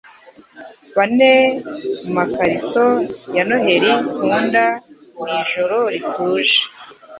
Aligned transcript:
Bane 0.95 1.33
mu 2.03 2.09
makarito 2.17 2.85
ya 3.35 3.43
Noheri 3.47 3.91
nkunda 4.09 4.65
ni 5.23 5.31
"Ijoro 5.41 5.77
rituje," 5.93 6.59